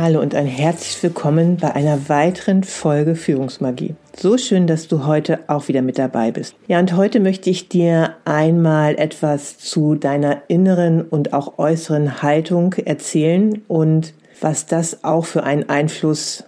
[0.00, 3.96] Hallo und ein herzlich willkommen bei einer weiteren Folge Führungsmagie.
[4.16, 6.54] So schön, dass du heute auch wieder mit dabei bist.
[6.68, 12.74] Ja, und heute möchte ich dir einmal etwas zu deiner inneren und auch äußeren Haltung
[12.74, 16.44] erzählen und was das auch für einen Einfluss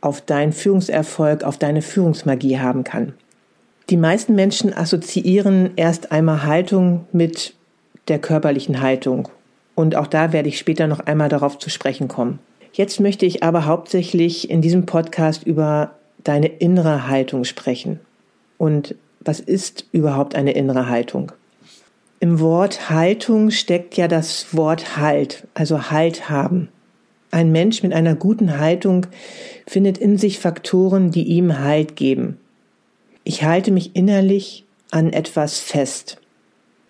[0.00, 3.12] auf deinen Führungserfolg, auf deine Führungsmagie haben kann.
[3.90, 7.54] Die meisten Menschen assoziieren erst einmal Haltung mit
[8.08, 9.28] der körperlichen Haltung.
[9.74, 12.38] Und auch da werde ich später noch einmal darauf zu sprechen kommen.
[12.74, 15.92] Jetzt möchte ich aber hauptsächlich in diesem Podcast über
[16.24, 18.00] deine innere Haltung sprechen.
[18.58, 21.30] Und was ist überhaupt eine innere Haltung?
[22.18, 26.68] Im Wort Haltung steckt ja das Wort Halt, also Halt haben.
[27.30, 29.06] Ein Mensch mit einer guten Haltung
[29.68, 32.38] findet in sich Faktoren, die ihm Halt geben.
[33.22, 36.18] Ich halte mich innerlich an etwas fest.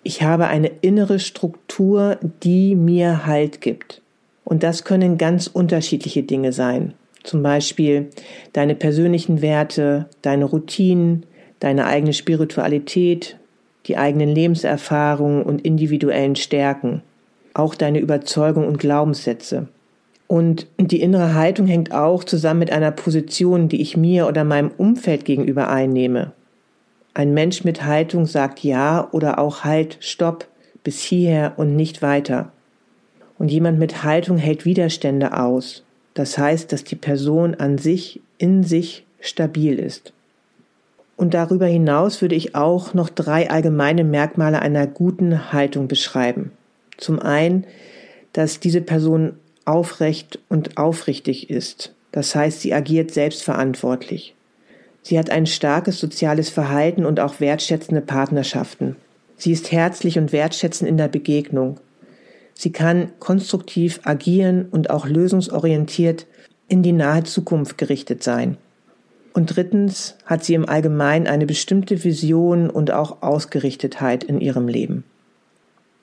[0.02, 4.00] Ich habe eine innere Struktur, die mir Halt gibt.
[4.44, 6.94] Und das können ganz unterschiedliche Dinge sein.
[7.22, 8.10] Zum Beispiel
[8.52, 11.24] deine persönlichen Werte, deine Routinen,
[11.60, 13.38] deine eigene Spiritualität,
[13.86, 17.02] die eigenen Lebenserfahrungen und individuellen Stärken,
[17.54, 19.68] auch deine Überzeugung und Glaubenssätze.
[20.26, 24.70] Und die innere Haltung hängt auch zusammen mit einer Position, die ich mir oder meinem
[24.76, 26.32] Umfeld gegenüber einnehme.
[27.12, 30.48] Ein Mensch mit Haltung sagt Ja oder auch Halt, Stopp,
[30.82, 32.52] bis hierher und nicht weiter.
[33.38, 35.82] Und jemand mit Haltung hält Widerstände aus.
[36.14, 40.12] Das heißt, dass die Person an sich in sich stabil ist.
[41.16, 46.52] Und darüber hinaus würde ich auch noch drei allgemeine Merkmale einer guten Haltung beschreiben.
[46.96, 47.64] Zum einen,
[48.32, 49.34] dass diese Person
[49.64, 51.94] aufrecht und aufrichtig ist.
[52.12, 54.34] Das heißt, sie agiert selbstverantwortlich.
[55.02, 58.96] Sie hat ein starkes soziales Verhalten und auch wertschätzende Partnerschaften.
[59.36, 61.78] Sie ist herzlich und wertschätzend in der Begegnung.
[62.54, 66.26] Sie kann konstruktiv agieren und auch lösungsorientiert
[66.68, 68.56] in die nahe Zukunft gerichtet sein.
[69.32, 75.04] Und drittens hat sie im Allgemeinen eine bestimmte Vision und auch Ausgerichtetheit in ihrem Leben.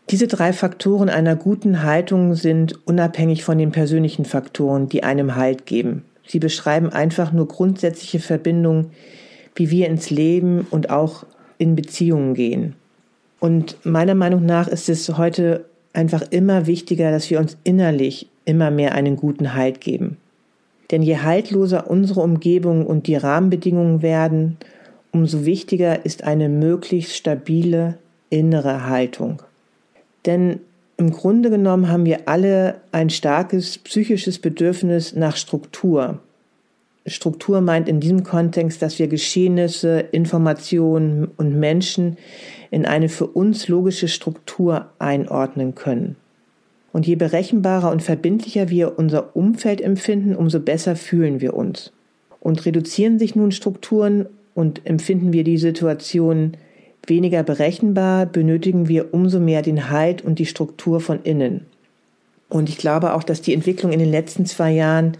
[0.09, 5.65] Diese drei Faktoren einer guten Haltung sind unabhängig von den persönlichen Faktoren, die einem Halt
[5.65, 6.03] geben.
[6.27, 8.91] Sie beschreiben einfach nur grundsätzliche Verbindungen,
[9.55, 11.25] wie wir ins Leben und auch
[11.57, 12.75] in Beziehungen gehen.
[13.39, 18.71] Und meiner Meinung nach ist es heute einfach immer wichtiger, dass wir uns innerlich immer
[18.71, 20.17] mehr einen guten Halt geben.
[20.91, 24.57] Denn je haltloser unsere Umgebung und die Rahmenbedingungen werden,
[25.11, 27.97] umso wichtiger ist eine möglichst stabile
[28.29, 29.41] innere Haltung.
[30.25, 30.59] Denn
[30.97, 36.19] im Grunde genommen haben wir alle ein starkes psychisches Bedürfnis nach Struktur.
[37.07, 42.17] Struktur meint in diesem Kontext, dass wir Geschehnisse, Informationen und Menschen
[42.71, 46.15] in eine für uns logische Struktur einordnen können.
[46.93, 51.91] Und je berechenbarer und verbindlicher wir unser Umfeld empfinden, umso besser fühlen wir uns.
[52.39, 56.57] Und reduzieren sich nun Strukturen und empfinden wir die Situation
[57.05, 61.65] weniger berechenbar, benötigen wir umso mehr den Halt und die Struktur von innen.
[62.49, 65.17] Und ich glaube auch, dass die Entwicklung in den letzten zwei Jahren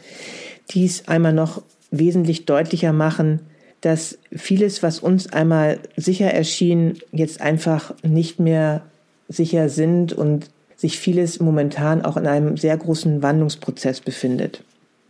[0.71, 3.39] dies einmal noch wesentlich deutlicher machen,
[3.81, 8.83] dass vieles, was uns einmal sicher erschien, jetzt einfach nicht mehr
[9.28, 14.63] sicher sind und sich vieles momentan auch in einem sehr großen Wandlungsprozess befindet.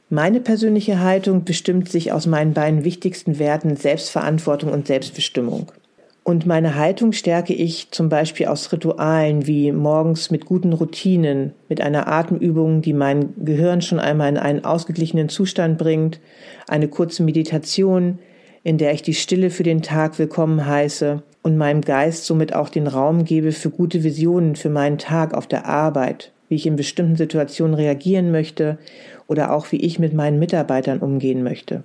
[0.09, 5.71] Meine persönliche Haltung bestimmt sich aus meinen beiden wichtigsten Werten Selbstverantwortung und Selbstbestimmung.
[6.23, 11.81] Und meine Haltung stärke ich zum Beispiel aus Ritualen wie morgens mit guten Routinen, mit
[11.81, 16.19] einer Atemübung, die mein Gehirn schon einmal in einen ausgeglichenen Zustand bringt,
[16.67, 18.19] eine kurze Meditation,
[18.63, 22.69] in der ich die Stille für den Tag willkommen heiße und meinem Geist somit auch
[22.69, 26.75] den Raum gebe für gute Visionen für meinen Tag auf der Arbeit, wie ich in
[26.75, 28.77] bestimmten Situationen reagieren möchte
[29.27, 31.83] oder auch wie ich mit meinen Mitarbeitern umgehen möchte.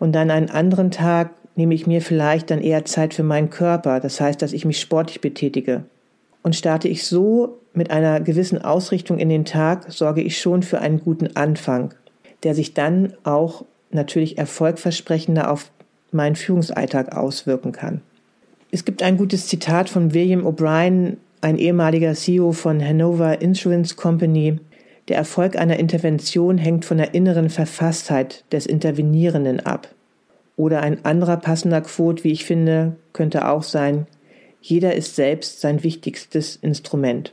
[0.00, 4.00] Und dann einen anderen Tag nehme ich mir vielleicht dann eher Zeit für meinen Körper,
[4.00, 5.84] das heißt, dass ich mich sportlich betätige.
[6.42, 10.80] Und starte ich so mit einer gewissen Ausrichtung in den Tag, sorge ich schon für
[10.80, 11.94] einen guten Anfang,
[12.42, 15.70] der sich dann auch natürlich erfolgversprechender auf
[16.12, 18.02] meinen Führungsalltag auswirken kann.
[18.70, 24.58] Es gibt ein gutes Zitat von William O'Brien, ein ehemaliger CEO von Hanover Insurance Company.
[25.08, 29.88] Der Erfolg einer Intervention hängt von der inneren Verfasstheit des Intervenierenden ab.
[30.56, 34.06] Oder ein anderer passender Quote, wie ich finde, könnte auch sein,
[34.60, 37.32] jeder ist selbst sein wichtigstes Instrument.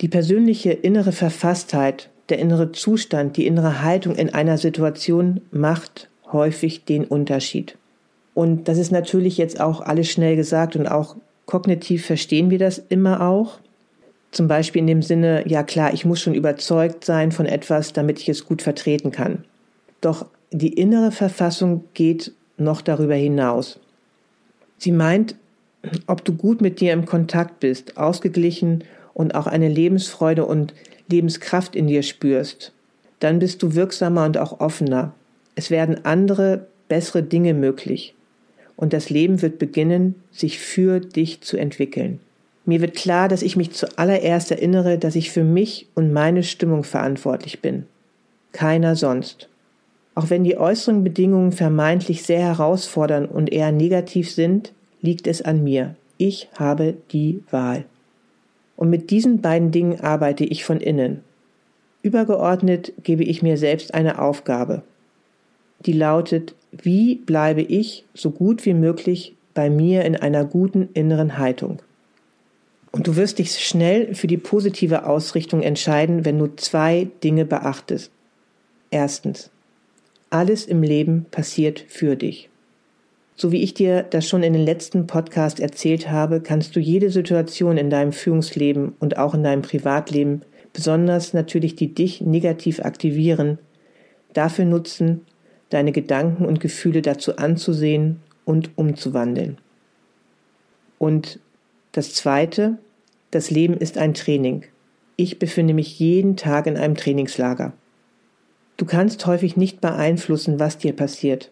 [0.00, 6.84] Die persönliche innere Verfasstheit, der innere Zustand, die innere Haltung in einer Situation macht häufig
[6.84, 7.76] den Unterschied.
[8.34, 12.78] Und das ist natürlich jetzt auch alles schnell gesagt und auch kognitiv verstehen wir das
[12.78, 13.58] immer auch.
[14.30, 18.20] Zum Beispiel in dem Sinne, ja klar, ich muss schon überzeugt sein von etwas, damit
[18.20, 19.44] ich es gut vertreten kann.
[20.00, 23.78] Doch die innere Verfassung geht noch darüber hinaus.
[24.78, 25.34] Sie meint,
[26.06, 30.74] ob du gut mit dir im Kontakt bist, ausgeglichen und auch eine Lebensfreude und
[31.08, 32.72] Lebenskraft in dir spürst,
[33.20, 35.14] dann bist du wirksamer und auch offener.
[35.54, 38.14] Es werden andere, bessere Dinge möglich.
[38.76, 42.20] Und das Leben wird beginnen, sich für dich zu entwickeln.
[42.64, 46.84] Mir wird klar, dass ich mich zuallererst erinnere, dass ich für mich und meine Stimmung
[46.84, 47.86] verantwortlich bin.
[48.52, 49.48] Keiner sonst.
[50.14, 55.64] Auch wenn die äußeren Bedingungen vermeintlich sehr herausfordernd und eher negativ sind, liegt es an
[55.64, 55.96] mir.
[56.18, 57.84] Ich habe die Wahl.
[58.76, 61.22] Und mit diesen beiden Dingen arbeite ich von innen.
[62.02, 64.82] Übergeordnet gebe ich mir selbst eine Aufgabe,
[65.86, 71.38] die lautet, wie bleibe ich so gut wie möglich bei mir in einer guten inneren
[71.38, 71.80] Haltung.
[72.90, 78.10] Und du wirst dich schnell für die positive Ausrichtung entscheiden, wenn du zwei Dinge beachtest.
[78.90, 79.50] Erstens,
[80.30, 82.50] alles im Leben passiert für dich.
[83.34, 87.10] So wie ich dir das schon in den letzten Podcast erzählt habe, kannst du jede
[87.10, 90.42] Situation in deinem Führungsleben und auch in deinem Privatleben,
[90.74, 93.58] besonders natürlich die dich negativ aktivieren,
[94.34, 95.22] dafür nutzen,
[95.72, 99.58] deine Gedanken und Gefühle dazu anzusehen und umzuwandeln.
[100.98, 101.40] Und
[101.92, 102.78] das Zweite,
[103.30, 104.64] das Leben ist ein Training.
[105.16, 107.72] Ich befinde mich jeden Tag in einem Trainingslager.
[108.76, 111.50] Du kannst häufig nicht beeinflussen, was dir passiert.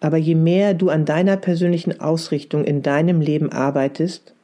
[0.00, 4.34] Aber je mehr du an deiner persönlichen Ausrichtung in deinem Leben arbeitest,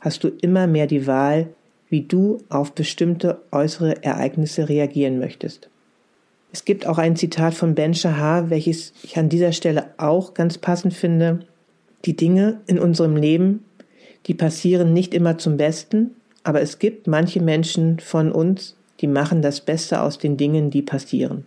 [0.00, 1.48] hast du immer mehr die Wahl,
[1.88, 5.68] wie du auf bestimmte äußere Ereignisse reagieren möchtest.
[6.54, 10.56] Es gibt auch ein Zitat von Ben Shahar, welches ich an dieser Stelle auch ganz
[10.56, 11.40] passend finde.
[12.04, 13.64] Die Dinge in unserem Leben,
[14.26, 16.12] die passieren nicht immer zum Besten,
[16.44, 20.82] aber es gibt manche Menschen von uns, die machen das Beste aus den Dingen, die
[20.82, 21.44] passieren.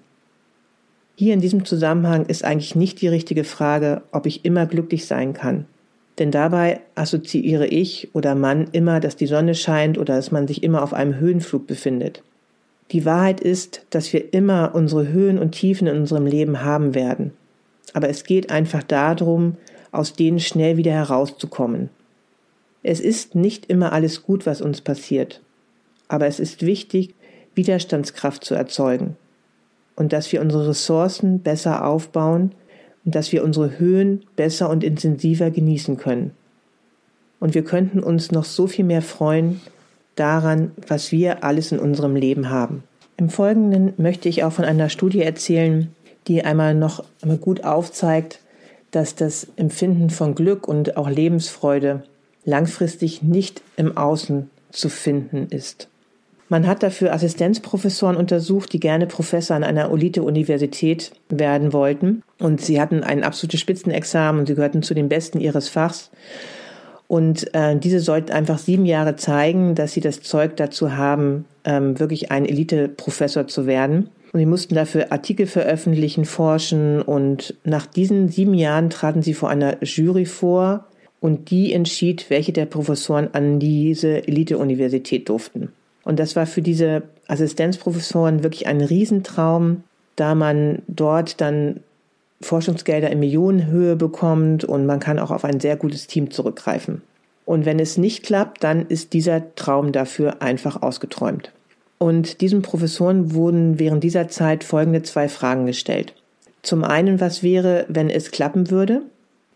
[1.15, 5.31] Hier in diesem Zusammenhang ist eigentlich nicht die richtige Frage, ob ich immer glücklich sein
[5.31, 5.67] kann.
[6.19, 10.63] Denn dabei assoziiere ich oder man immer, dass die Sonne scheint oder dass man sich
[10.63, 12.23] immer auf einem Höhenflug befindet.
[12.91, 17.33] Die Wahrheit ist, dass wir immer unsere Höhen und Tiefen in unserem Leben haben werden.
[17.93, 19.57] Aber es geht einfach darum,
[19.91, 21.89] aus denen schnell wieder herauszukommen.
[22.83, 25.41] Es ist nicht immer alles gut, was uns passiert.
[26.07, 27.13] Aber es ist wichtig,
[27.55, 29.17] Widerstandskraft zu erzeugen.
[29.95, 32.51] Und dass wir unsere Ressourcen besser aufbauen
[33.03, 36.31] und dass wir unsere Höhen besser und intensiver genießen können.
[37.39, 39.59] Und wir könnten uns noch so viel mehr freuen,
[40.19, 42.83] daran, was wir alles in unserem Leben haben.
[43.17, 45.95] Im Folgenden möchte ich auch von einer Studie erzählen,
[46.27, 47.03] die einmal noch
[47.41, 48.39] gut aufzeigt,
[48.91, 52.03] dass das Empfinden von Glück und auch Lebensfreude
[52.45, 55.89] langfristig nicht im Außen zu finden ist.
[56.49, 62.23] Man hat dafür Assistenzprofessoren untersucht, die gerne Professor an einer Elite-Universität werden wollten.
[62.39, 66.09] Und sie hatten ein absolutes Spitzenexamen und sie gehörten zu den Besten ihres Fachs.
[67.07, 71.99] Und äh, diese sollten einfach sieben Jahre zeigen, dass sie das Zeug dazu haben, ähm,
[71.99, 74.09] wirklich ein Elite-Professor zu werden.
[74.33, 77.01] Und sie mussten dafür Artikel veröffentlichen, forschen.
[77.01, 80.85] Und nach diesen sieben Jahren traten sie vor einer Jury vor
[81.21, 85.71] und die entschied, welche der Professoren an diese Elite-Universität durften.
[86.03, 89.83] Und das war für diese Assistenzprofessoren wirklich ein Riesentraum,
[90.15, 91.81] da man dort dann
[92.41, 97.01] Forschungsgelder in Millionenhöhe bekommt und man kann auch auf ein sehr gutes Team zurückgreifen.
[97.45, 101.51] Und wenn es nicht klappt, dann ist dieser Traum dafür einfach ausgeträumt.
[101.97, 106.13] Und diesen Professoren wurden während dieser Zeit folgende zwei Fragen gestellt.
[106.61, 109.01] Zum einen, was wäre, wenn es klappen würde?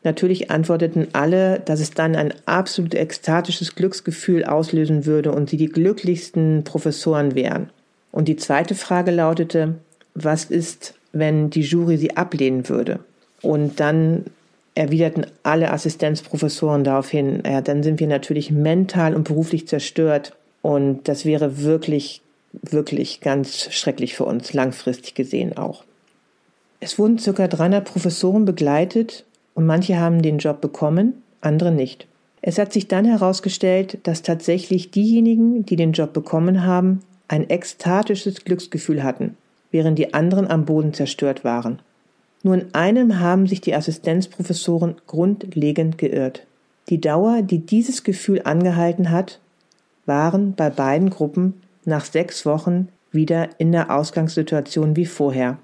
[0.04, 5.68] Natürlich antworteten alle, dass es dann ein absolut ekstatisches Glücksgefühl auslösen würde und sie die
[5.68, 7.70] glücklichsten Professoren wären.
[8.12, 9.76] Und die zweite Frage lautete,
[10.16, 13.00] was ist, wenn die Jury sie ablehnen würde?
[13.42, 14.26] Und dann
[14.76, 20.34] erwiderten alle Assistenzprofessoren daraufhin, ja, dann sind wir natürlich mental und beruflich zerstört.
[20.62, 22.22] Und das wäre wirklich,
[22.54, 25.84] wirklich ganz schrecklich für uns, langfristig gesehen auch.
[26.80, 32.08] Es wurden circa 300 Professoren begleitet und manche haben den Job bekommen, andere nicht.
[32.42, 38.44] Es hat sich dann herausgestellt, dass tatsächlich diejenigen, die den Job bekommen haben, ein ekstatisches
[38.44, 39.38] Glücksgefühl hatten,
[39.72, 41.80] während die anderen am Boden zerstört waren.
[42.44, 46.46] Nur in einem haben sich die Assistenzprofessoren grundlegend geirrt.
[46.90, 49.40] Die Dauer, die dieses Gefühl angehalten hat,
[50.06, 55.58] waren bei beiden Gruppen nach sechs Wochen wieder in der Ausgangssituation wie vorher.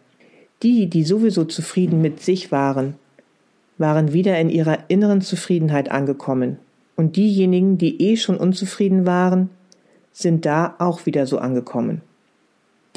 [0.64, 2.96] Die, die sowieso zufrieden mit sich waren,
[3.78, 6.58] waren wieder in ihrer inneren Zufriedenheit angekommen.
[6.96, 9.50] Und diejenigen, die eh schon unzufrieden waren,
[10.12, 12.02] sind da auch wieder so angekommen.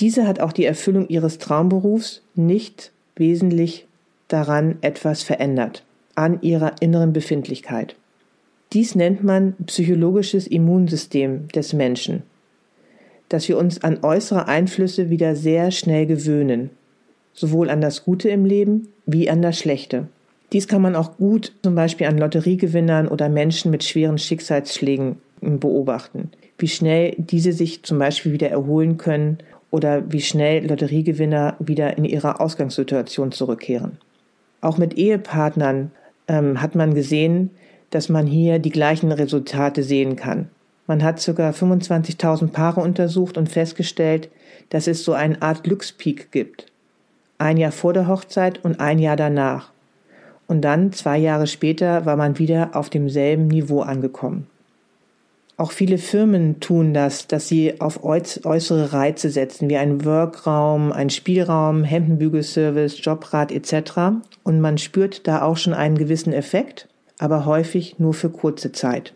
[0.00, 3.86] Diese hat auch die Erfüllung ihres Traumberufs nicht wesentlich
[4.28, 7.96] daran etwas verändert, an ihrer inneren Befindlichkeit.
[8.72, 12.22] Dies nennt man psychologisches Immunsystem des Menschen,
[13.28, 16.70] dass wir uns an äußere Einflüsse wieder sehr schnell gewöhnen,
[17.34, 20.08] sowohl an das Gute im Leben wie an das Schlechte.
[20.52, 26.30] Dies kann man auch gut zum Beispiel an Lotteriegewinnern oder Menschen mit schweren Schicksalsschlägen beobachten,
[26.58, 29.38] wie schnell diese sich zum Beispiel wieder erholen können
[29.70, 33.98] oder wie schnell Lotteriegewinner wieder in ihre Ausgangssituation zurückkehren.
[34.60, 35.92] Auch mit Ehepartnern
[36.28, 37.50] ähm, hat man gesehen,
[37.90, 40.48] dass man hier die gleichen Resultate sehen kann.
[40.86, 41.50] Man hat ca.
[41.50, 44.28] 25.000 Paare untersucht und festgestellt,
[44.70, 46.66] dass es so eine Art Glückspeak gibt.
[47.38, 49.72] Ein Jahr vor der Hochzeit und ein Jahr danach.
[50.46, 54.48] Und dann, zwei Jahre später, war man wieder auf demselben Niveau angekommen.
[55.60, 61.10] Auch viele Firmen tun das, dass sie auf äußere Reize setzen, wie ein Workraum, ein
[61.10, 64.22] Spielraum, Hemdenbügelservice, Jobrat etc.
[64.42, 66.88] Und man spürt da auch schon einen gewissen Effekt,
[67.18, 69.12] aber häufig nur für kurze Zeit.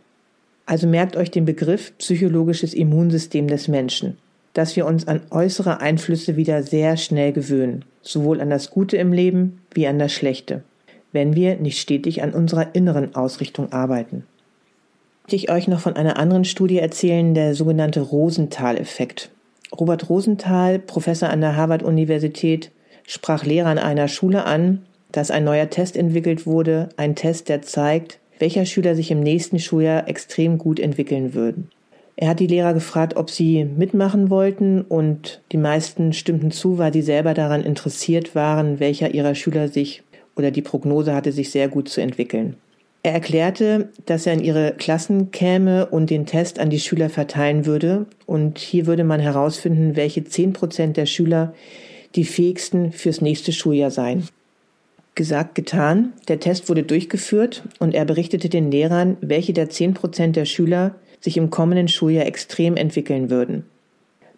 [0.67, 4.19] Also merkt euch den Begriff psychologisches Immunsystem des Menschen,
[4.53, 9.15] dass wir uns an äußere Einflüsse wieder sehr schnell gewöhnen, sowohl an das Gute im
[9.15, 10.63] Leben wie an das Schlechte,
[11.11, 14.25] wenn wir nicht stetig an unserer inneren Ausrichtung arbeiten
[15.33, 19.31] ich euch noch von einer anderen Studie erzählen, der sogenannte Rosenthal-Effekt.
[19.73, 22.71] Robert Rosenthal, Professor an der Harvard-Universität,
[23.07, 27.63] sprach Lehrer an einer Schule an, dass ein neuer Test entwickelt wurde, ein Test, der
[27.63, 31.71] zeigt, welcher Schüler sich im nächsten Schuljahr extrem gut entwickeln würden.
[32.17, 36.93] Er hat die Lehrer gefragt, ob sie mitmachen wollten und die meisten stimmten zu, weil
[36.93, 40.03] sie selber daran interessiert waren, welcher ihrer Schüler sich
[40.37, 42.57] oder die Prognose hatte, sich sehr gut zu entwickeln.
[43.05, 47.67] Er erklärte, dass er in ihre Klassen käme und den Test an die Schüler verteilen
[47.67, 48.07] würde.
[48.25, 51.53] Und hier würde man herausfinden, welche zehn Prozent der Schüler
[52.15, 54.27] die fähigsten fürs nächste Schuljahr seien.
[55.15, 56.15] Gesagt, getan.
[56.29, 60.95] Der Test wurde durchgeführt und er berichtete den Lehrern, welche der zehn Prozent der Schüler
[61.21, 63.67] sich im kommenden Schuljahr extrem entwickeln würden.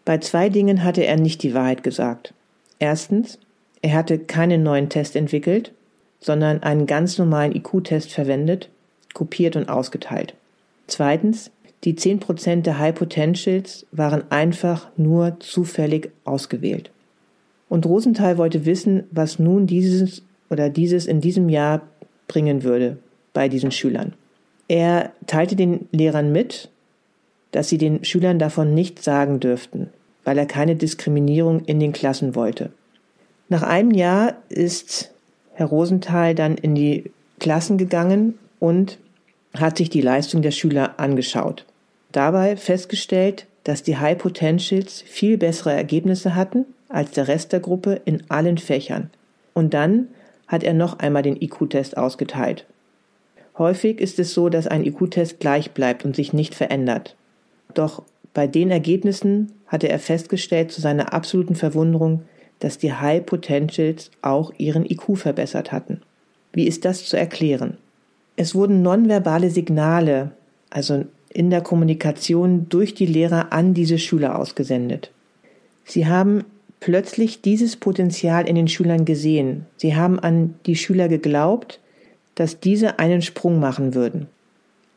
[0.05, 2.35] Bei zwei Dingen hatte er nicht die Wahrheit gesagt.
[2.81, 3.39] Erstens,
[3.81, 5.73] er hatte keinen neuen Test entwickelt
[6.27, 8.69] sondern einen ganz normalen IQ-Test verwendet,
[9.15, 10.35] kopiert und ausgeteilt.
[10.89, 11.53] Zweitens,
[11.85, 16.91] die 10% der High Potentials waren einfach nur zufällig ausgewählt.
[17.69, 21.83] Und Rosenthal wollte wissen, was nun dieses oder dieses in diesem Jahr
[22.27, 22.99] bringen würde
[23.33, 24.15] bei diesen Schülern.
[24.67, 26.71] Er teilte den Lehrern mit,
[27.53, 29.91] dass sie den Schülern davon nichts sagen dürften,
[30.25, 32.73] weil er keine Diskriminierung in den Klassen wollte.
[33.49, 35.13] Nach einem Jahr ist
[35.57, 37.11] Herr Rosenthal dann in die
[37.41, 38.99] Klassen gegangen und
[39.55, 41.65] hat sich die Leistung der Schüler angeschaut.
[42.13, 48.01] Dabei festgestellt, dass die High Potentials viel bessere Ergebnisse hatten als der Rest der Gruppe
[48.05, 49.11] in allen Fächern.
[49.55, 50.09] Und dann
[50.47, 52.67] hat er noch einmal den IQ-Test ausgeteilt.
[53.57, 57.17] Häufig ist es so, dass ein IQ-Test gleich bleibt und sich nicht verändert.
[57.73, 58.03] Doch
[58.35, 62.23] bei den Ergebnissen hatte er festgestellt zu seiner absoluten Verwunderung,
[62.61, 66.03] dass die High Potentials auch ihren IQ verbessert hatten.
[66.53, 67.77] Wie ist das zu erklären?
[68.37, 70.33] Es wurden nonverbale Signale,
[70.71, 75.11] also in der Kommunikation durch die Lehrer an diese Schüler ausgesendet.
[75.85, 76.45] Sie haben
[76.81, 79.67] plötzlich dieses Potenzial in den Schülern gesehen.
[79.77, 81.81] Sie haben an die Schüler geglaubt,
[82.35, 84.29] dass diese einen Sprung machen würden.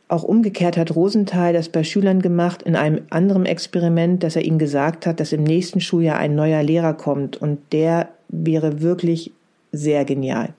[0.09, 4.57] Auch umgekehrt hat Rosenthal das bei Schülern gemacht in einem anderen Experiment, dass er ihnen
[4.57, 9.31] gesagt hat, dass im nächsten Schuljahr ein neuer Lehrer kommt und der wäre wirklich
[9.71, 10.49] sehr genial.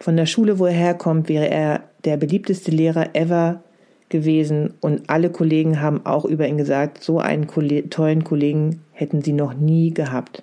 [0.00, 3.60] Von der Schule, wo er herkommt, wäre er der beliebteste Lehrer ever
[4.08, 7.48] gewesen und alle Kollegen haben auch über ihn gesagt, so einen
[7.90, 10.42] tollen Kollegen hätten sie noch nie gehabt.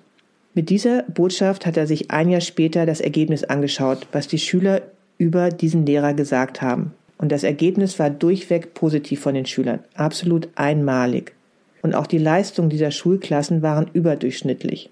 [0.54, 4.82] Mit dieser Botschaft hat er sich ein Jahr später das Ergebnis angeschaut, was die Schüler
[5.18, 6.92] über diesen Lehrer gesagt haben.
[7.18, 11.34] Und das Ergebnis war durchweg positiv von den Schülern, absolut einmalig.
[11.82, 14.90] Und auch die Leistungen dieser Schulklassen waren überdurchschnittlich.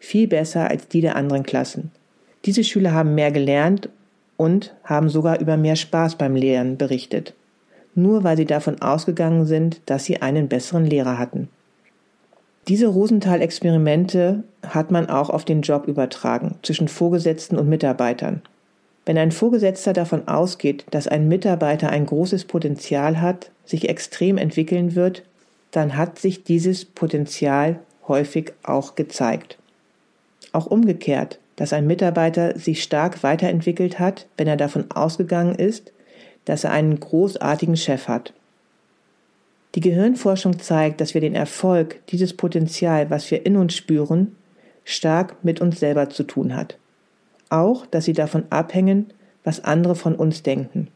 [0.00, 1.90] Viel besser als die der anderen Klassen.
[2.44, 3.88] Diese Schüler haben mehr gelernt
[4.36, 7.34] und haben sogar über mehr Spaß beim Lehren berichtet.
[7.94, 11.48] Nur weil sie davon ausgegangen sind, dass sie einen besseren Lehrer hatten.
[12.68, 18.42] Diese Rosenthal-Experimente hat man auch auf den Job übertragen, zwischen Vorgesetzten und Mitarbeitern.
[19.06, 24.96] Wenn ein Vorgesetzter davon ausgeht, dass ein Mitarbeiter ein großes Potenzial hat, sich extrem entwickeln
[24.96, 25.22] wird,
[25.70, 29.58] dann hat sich dieses Potenzial häufig auch gezeigt.
[30.52, 35.92] Auch umgekehrt, dass ein Mitarbeiter sich stark weiterentwickelt hat, wenn er davon ausgegangen ist,
[36.44, 38.32] dass er einen großartigen Chef hat.
[39.76, 44.34] Die Gehirnforschung zeigt, dass wir den Erfolg, dieses Potenzial, was wir in uns spüren,
[44.84, 46.78] stark mit uns selber zu tun hat.
[47.48, 49.06] Auch, dass sie davon abhängen,
[49.44, 50.88] was andere von uns denken.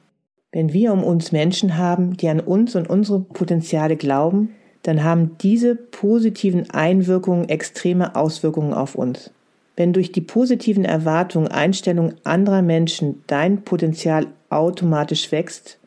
[0.52, 4.50] Wenn wir um uns Menschen haben, die an uns und unsere Potenziale glauben,
[4.82, 9.30] dann haben diese positiven Einwirkungen extreme Auswirkungen auf uns.
[9.76, 15.78] Wenn durch die positiven Erwartungen, Einstellungen anderer Menschen dein Potenzial automatisch wächst,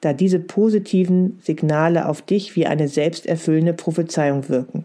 [0.00, 4.84] da diese positiven Signale auf dich wie eine selbsterfüllende Prophezeiung wirken.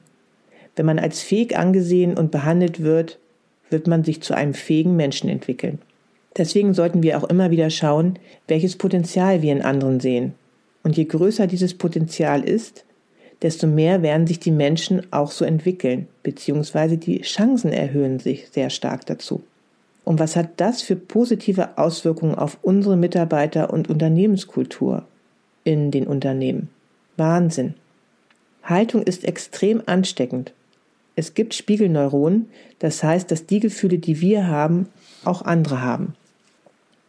[0.75, 3.19] Wenn man als fähig angesehen und behandelt wird,
[3.69, 5.79] wird man sich zu einem fähigen Menschen entwickeln.
[6.37, 10.33] Deswegen sollten wir auch immer wieder schauen, welches Potenzial wir in anderen sehen.
[10.83, 12.85] Und je größer dieses Potenzial ist,
[13.41, 18.69] desto mehr werden sich die Menschen auch so entwickeln, beziehungsweise die Chancen erhöhen sich sehr
[18.69, 19.43] stark dazu.
[20.03, 25.05] Und was hat das für positive Auswirkungen auf unsere Mitarbeiter und Unternehmenskultur
[25.63, 26.69] in den Unternehmen?
[27.17, 27.75] Wahnsinn.
[28.63, 30.53] Haltung ist extrem ansteckend.
[31.19, 32.47] Es gibt Spiegelneuronen,
[32.79, 34.87] das heißt, dass die Gefühle, die wir haben,
[35.25, 36.13] auch andere haben.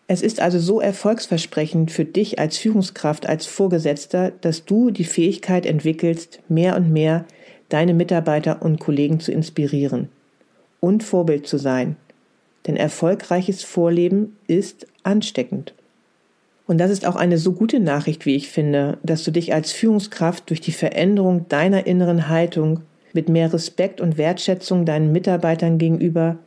[0.08, 5.64] Es ist also so erfolgsversprechend für dich als Führungskraft, als Vorgesetzter, dass du die Fähigkeit
[5.64, 7.24] entwickelst, mehr und mehr
[7.68, 10.08] deine Mitarbeiter und Kollegen zu inspirieren
[10.80, 11.94] und Vorbild zu sein,
[12.66, 15.72] denn erfolgreiches Vorleben ist ansteckend.
[16.66, 19.70] Und das ist auch eine so gute Nachricht, wie ich finde, dass du dich als
[19.70, 22.80] Führungskraft durch die Veränderung deiner inneren Haltung
[23.14, 26.38] mit mehr Respekt und Wertschätzung deinen Mitarbeitern gegenüber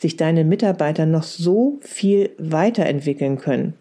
[0.00, 3.74] sich deine Mitarbeiter noch so viel weiterentwickeln können,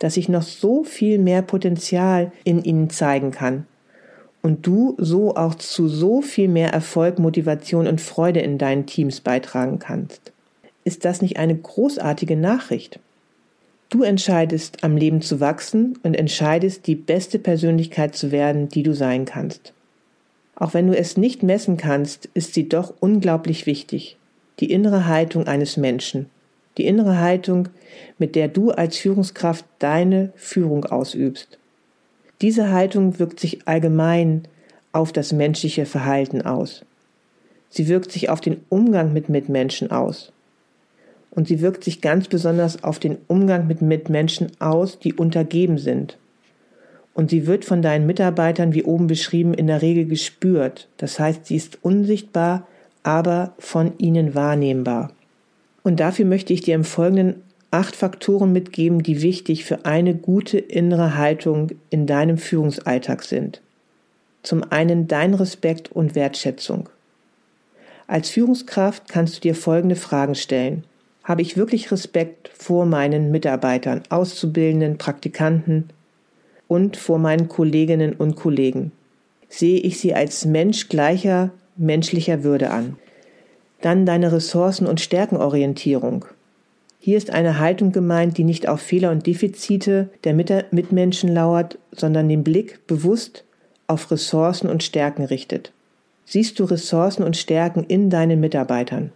[0.00, 3.64] dass sich noch so viel mehr Potenzial in ihnen zeigen kann
[4.42, 9.20] und du so auch zu so viel mehr Erfolg, Motivation und Freude in deinen Teams
[9.20, 10.32] beitragen kannst.
[10.84, 13.00] Ist das nicht eine großartige Nachricht?
[13.88, 18.94] Du entscheidest, am Leben zu wachsen und entscheidest, die beste Persönlichkeit zu werden, die du
[18.94, 19.72] sein kannst.
[20.56, 24.16] Auch wenn du es nicht messen kannst, ist sie doch unglaublich wichtig.
[24.58, 26.30] Die innere Haltung eines Menschen.
[26.78, 27.68] Die innere Haltung,
[28.18, 31.58] mit der du als Führungskraft deine Führung ausübst.
[32.40, 34.48] Diese Haltung wirkt sich allgemein
[34.92, 36.84] auf das menschliche Verhalten aus.
[37.68, 40.32] Sie wirkt sich auf den Umgang mit Mitmenschen aus
[41.30, 46.16] und sie wirkt sich ganz besonders auf den Umgang mit Mitmenschen aus, die untergeben sind.
[47.16, 50.86] Und sie wird von deinen Mitarbeitern, wie oben beschrieben, in der Regel gespürt.
[50.98, 52.66] Das heißt, sie ist unsichtbar,
[53.02, 55.12] aber von ihnen wahrnehmbar.
[55.82, 57.36] Und dafür möchte ich dir im Folgenden
[57.70, 63.62] acht Faktoren mitgeben, die wichtig für eine gute innere Haltung in deinem Führungsalltag sind.
[64.42, 66.90] Zum einen dein Respekt und Wertschätzung.
[68.06, 70.84] Als Führungskraft kannst du dir folgende Fragen stellen
[71.26, 75.90] habe ich wirklich Respekt vor meinen Mitarbeitern, Auszubildenden, Praktikanten
[76.68, 78.92] und vor meinen Kolleginnen und Kollegen.
[79.48, 82.96] Sehe ich sie als Mensch gleicher menschlicher Würde an.
[83.80, 86.24] Dann deine Ressourcen- und Stärkenorientierung.
[86.98, 92.28] Hier ist eine Haltung gemeint, die nicht auf Fehler und Defizite der Mitmenschen lauert, sondern
[92.28, 93.44] den Blick bewusst
[93.86, 95.72] auf Ressourcen und Stärken richtet.
[96.24, 99.12] Siehst du Ressourcen und Stärken in deinen Mitarbeitern?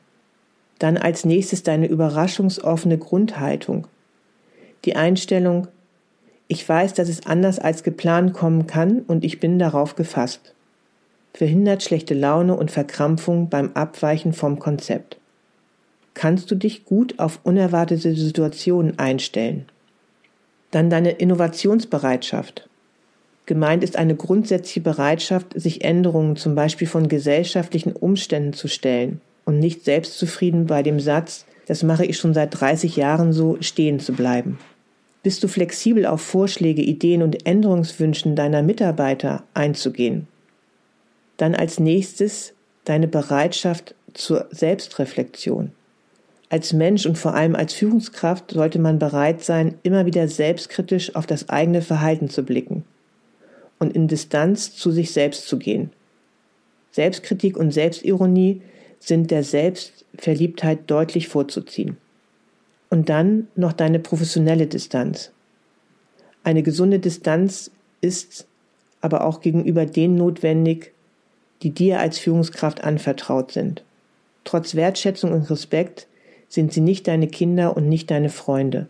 [0.78, 3.88] Dann als nächstes deine überraschungsoffene Grundhaltung.
[4.84, 5.66] Die Einstellung,
[6.50, 10.52] ich weiß, dass es anders als geplant kommen kann und ich bin darauf gefasst.
[11.32, 15.18] Verhindert schlechte Laune und Verkrampfung beim Abweichen vom Konzept.
[16.12, 19.66] Kannst du dich gut auf unerwartete Situationen einstellen.
[20.72, 22.68] Dann deine Innovationsbereitschaft.
[23.46, 29.60] Gemeint ist eine grundsätzliche Bereitschaft, sich Änderungen zum Beispiel von gesellschaftlichen Umständen zu stellen und
[29.60, 34.14] nicht selbstzufrieden bei dem Satz, das mache ich schon seit 30 Jahren so, stehen zu
[34.14, 34.58] bleiben.
[35.22, 40.26] Bist du flexibel auf Vorschläge, Ideen und Änderungswünschen deiner Mitarbeiter einzugehen?
[41.36, 42.54] Dann als nächstes
[42.84, 45.72] deine Bereitschaft zur Selbstreflexion.
[46.48, 51.26] Als Mensch und vor allem als Führungskraft sollte man bereit sein, immer wieder selbstkritisch auf
[51.26, 52.84] das eigene Verhalten zu blicken
[53.78, 55.90] und in Distanz zu sich selbst zu gehen.
[56.92, 58.62] Selbstkritik und Selbstironie
[58.98, 61.96] sind der Selbstverliebtheit deutlich vorzuziehen.
[62.90, 65.30] Und dann noch deine professionelle Distanz.
[66.44, 68.46] Eine gesunde Distanz ist
[69.00, 70.92] aber auch gegenüber denen notwendig,
[71.62, 73.82] die dir als Führungskraft anvertraut sind.
[74.44, 76.06] Trotz Wertschätzung und Respekt
[76.48, 78.88] sind sie nicht deine Kinder und nicht deine Freunde.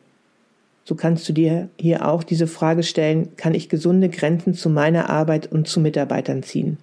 [0.84, 5.10] So kannst du dir hier auch diese Frage stellen, kann ich gesunde Grenzen zu meiner
[5.10, 6.78] Arbeit und zu Mitarbeitern ziehen?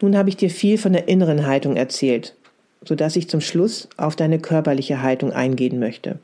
[0.00, 2.34] Nun habe ich dir viel von der inneren Haltung erzählt,
[2.84, 6.18] so dass ich zum Schluss auf deine körperliche Haltung eingehen möchte.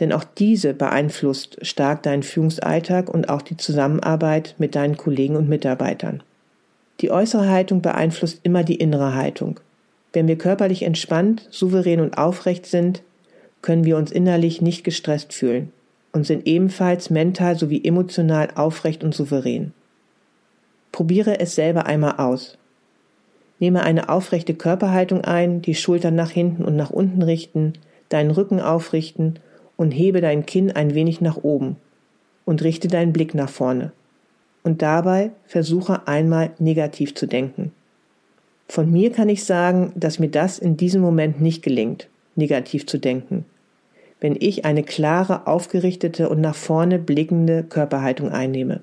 [0.00, 5.48] Denn auch diese beeinflusst stark deinen Führungsalltag und auch die Zusammenarbeit mit deinen Kollegen und
[5.48, 6.22] Mitarbeitern.
[7.00, 9.60] Die äußere Haltung beeinflusst immer die innere Haltung.
[10.12, 13.02] Wenn wir körperlich entspannt, souverän und aufrecht sind,
[13.62, 15.72] können wir uns innerlich nicht gestresst fühlen
[16.12, 19.72] und sind ebenfalls mental sowie emotional aufrecht und souverän.
[20.92, 22.56] Probiere es selber einmal aus.
[23.60, 27.72] Nehme eine aufrechte Körperhaltung ein, die Schultern nach hinten und nach unten richten,
[28.08, 29.38] deinen Rücken aufrichten
[29.76, 31.76] und hebe dein Kinn ein wenig nach oben
[32.44, 33.92] und richte deinen Blick nach vorne.
[34.62, 37.72] Und dabei versuche einmal negativ zu denken.
[38.68, 42.98] Von mir kann ich sagen, dass mir das in diesem Moment nicht gelingt, negativ zu
[42.98, 43.44] denken.
[44.20, 48.80] Wenn ich eine klare, aufgerichtete und nach vorne blickende Körperhaltung einnehme.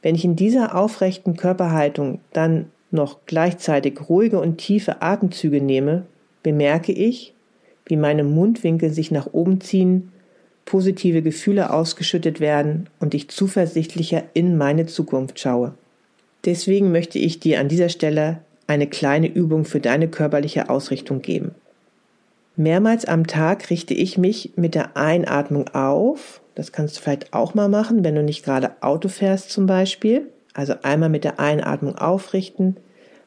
[0.00, 6.02] Wenn ich in dieser aufrechten Körperhaltung dann noch gleichzeitig ruhige und tiefe Atemzüge nehme,
[6.42, 7.34] bemerke ich,
[7.86, 10.10] wie meine Mundwinkel sich nach oben ziehen,
[10.64, 15.74] positive Gefühle ausgeschüttet werden und ich zuversichtlicher in meine Zukunft schaue.
[16.44, 21.54] Deswegen möchte ich dir an dieser Stelle eine kleine Übung für deine körperliche Ausrichtung geben.
[22.56, 26.40] Mehrmals am Tag richte ich mich mit der Einatmung auf.
[26.54, 30.28] Das kannst du vielleicht auch mal machen, wenn du nicht gerade Auto fährst zum Beispiel.
[30.54, 32.76] Also einmal mit der Einatmung aufrichten,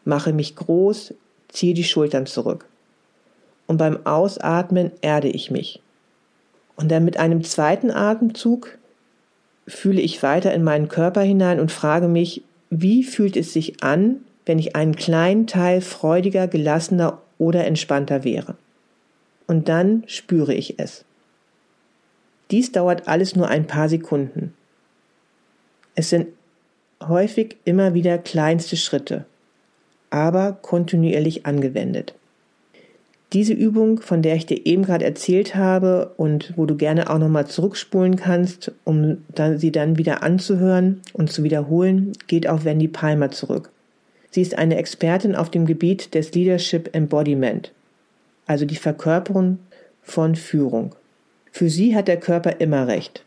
[0.09, 1.13] mache mich groß,
[1.47, 2.65] ziehe die Schultern zurück.
[3.67, 5.81] Und beim Ausatmen erde ich mich.
[6.75, 8.77] Und dann mit einem zweiten Atemzug
[9.67, 14.17] fühle ich weiter in meinen Körper hinein und frage mich, wie fühlt es sich an,
[14.45, 18.55] wenn ich einen kleinen Teil freudiger, gelassener oder entspannter wäre.
[19.47, 21.05] Und dann spüre ich es.
[22.51, 24.53] Dies dauert alles nur ein paar Sekunden.
[25.95, 26.27] Es sind
[27.01, 29.25] häufig immer wieder kleinste Schritte,
[30.09, 32.13] aber kontinuierlich angewendet.
[33.33, 37.19] Diese Übung, von der ich dir eben gerade erzählt habe und wo du gerne auch
[37.19, 42.87] nochmal zurückspulen kannst, um dann, sie dann wieder anzuhören und zu wiederholen, geht auf Wendy
[42.87, 43.69] Palmer zurück.
[44.31, 47.71] Sie ist eine Expertin auf dem Gebiet des Leadership Embodiment,
[48.47, 49.59] also die Verkörperung
[50.01, 50.95] von Führung.
[51.51, 53.23] Für sie hat der Körper immer recht.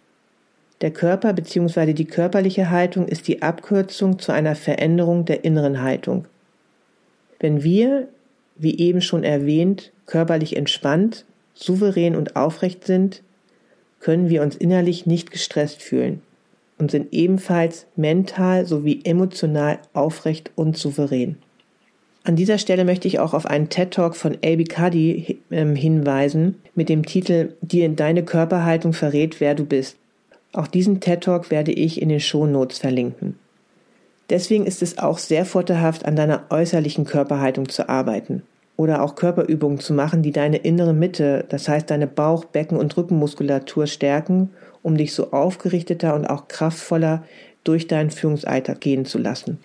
[0.81, 1.93] Der Körper bzw.
[1.93, 6.27] die körperliche Haltung ist die Abkürzung zu einer Veränderung der inneren Haltung.
[7.43, 8.09] Wenn wir,
[8.57, 13.23] wie eben schon erwähnt, körperlich entspannt, souverän und aufrecht sind,
[14.01, 16.23] können wir uns innerlich nicht gestresst fühlen
[16.79, 21.37] und sind ebenfalls mental sowie emotional aufrecht und souverän.
[22.25, 24.63] An dieser Stelle möchte ich auch auf einen TED-Talk von A.B.
[24.63, 29.97] Cuddy ähm, hinweisen mit dem Titel Dir in deine Körperhaltung verrät, wer du bist.
[30.53, 33.37] Auch diesen TED-Talk werde ich in den Shownotes verlinken.
[34.31, 38.43] Deswegen ist es auch sehr vorteilhaft, an deiner äußerlichen Körperhaltung zu arbeiten
[38.77, 42.97] oder auch Körperübungen zu machen, die deine innere Mitte, das heißt deine Bauch-, Becken- und
[42.97, 44.51] Rückenmuskulatur stärken
[44.83, 47.25] um dich so aufgerichteter und auch kraftvoller
[47.65, 49.59] durch deinen Führungsalltag gehen zu lassen.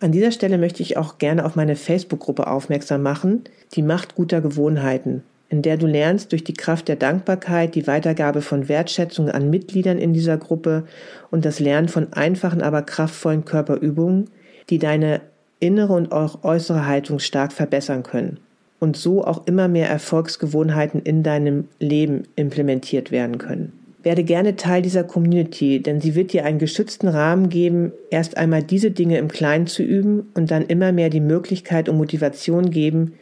[0.00, 3.44] An dieser Stelle möchte ich auch gerne auf meine Facebook-Gruppe aufmerksam machen,
[3.74, 8.42] die Macht guter Gewohnheiten, in der du lernst, durch die Kraft der Dankbarkeit die Weitergabe
[8.42, 10.84] von Wertschätzung an Mitgliedern in dieser Gruppe
[11.30, 14.30] und das Lernen von einfachen, aber kraftvollen Körperübungen,
[14.70, 15.20] die deine
[15.60, 18.40] innere und auch äußere Haltung stark verbessern können
[18.78, 23.72] und so auch immer mehr Erfolgsgewohnheiten in deinem Leben implementiert werden können.
[24.02, 28.62] Werde gerne Teil dieser Community, denn sie wird dir einen geschützten Rahmen geben, erst einmal
[28.62, 33.14] diese Dinge im Kleinen zu üben und dann immer mehr die Möglichkeit und Motivation geben,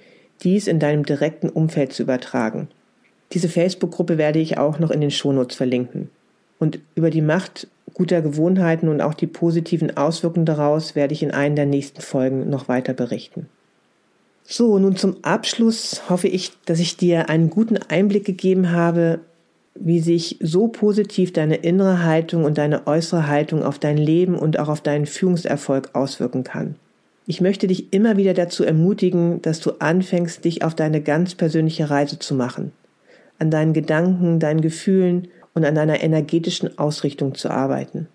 [0.43, 2.69] dies in deinem direkten Umfeld zu übertragen.
[3.33, 6.11] Diese Facebook-Gruppe werde ich auch noch in den Shownotes verlinken.
[6.59, 11.31] Und über die Macht guter Gewohnheiten und auch die positiven Auswirkungen daraus werde ich in
[11.31, 13.49] einer der nächsten Folgen noch weiter berichten.
[14.43, 19.21] So, nun zum Abschluss hoffe ich, dass ich dir einen guten Einblick gegeben habe,
[19.75, 24.59] wie sich so positiv deine innere Haltung und deine äußere Haltung auf dein Leben und
[24.59, 26.77] auch auf deinen Führungserfolg auswirken kann.
[27.27, 31.89] Ich möchte dich immer wieder dazu ermutigen, dass du anfängst, dich auf deine ganz persönliche
[31.89, 32.73] Reise zu machen,
[33.39, 38.09] an deinen Gedanken, deinen Gefühlen und an deiner energetischen Ausrichtung zu arbeiten.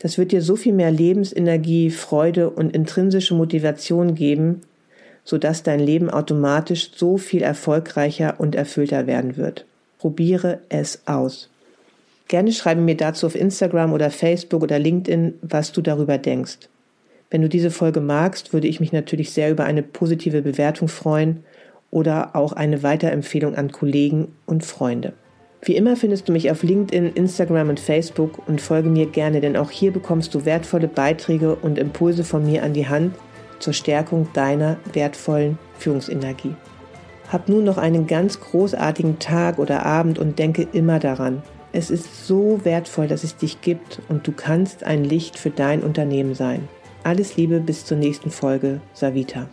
[0.00, 4.62] Das wird dir so viel mehr Lebensenergie, Freude und intrinsische Motivation geben,
[5.24, 9.66] sodass dein Leben automatisch so viel erfolgreicher und erfüllter werden wird.
[9.98, 11.50] Probiere es aus.
[12.28, 16.68] Gerne schreibe mir dazu auf Instagram oder Facebook oder LinkedIn, was du darüber denkst.
[17.30, 21.44] Wenn du diese Folge magst, würde ich mich natürlich sehr über eine positive Bewertung freuen
[21.90, 25.12] oder auch eine Weiterempfehlung an Kollegen und Freunde.
[25.60, 29.56] Wie immer findest du mich auf LinkedIn, Instagram und Facebook und folge mir gerne, denn
[29.56, 33.14] auch hier bekommst du wertvolle Beiträge und Impulse von mir an die Hand
[33.58, 36.54] zur Stärkung deiner wertvollen Führungsenergie.
[37.30, 41.42] Hab nun noch einen ganz großartigen Tag oder Abend und denke immer daran.
[41.72, 45.82] Es ist so wertvoll, dass es dich gibt und du kannst ein Licht für dein
[45.82, 46.68] Unternehmen sein.
[47.08, 49.48] Alles Liebe bis zur nächsten Folge, Savita.